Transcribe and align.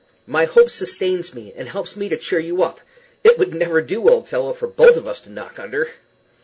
My 0.25 0.45
hope 0.45 0.71
sustains 0.71 1.35
me, 1.35 1.53
and 1.55 1.67
helps 1.67 1.95
me 1.95 2.09
to 2.09 2.17
cheer 2.17 2.39
you 2.39 2.63
up. 2.63 2.81
It 3.23 3.37
would 3.37 3.53
never 3.53 3.83
do, 3.83 4.09
old 4.09 4.27
fellow, 4.27 4.51
for 4.51 4.65
both 4.65 4.97
of 4.97 5.05
us 5.07 5.19
to 5.19 5.29
knock 5.29 5.59
under." 5.59 5.89